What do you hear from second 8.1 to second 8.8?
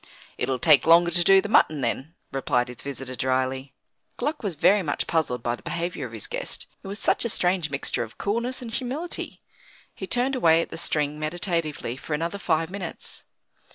coolness and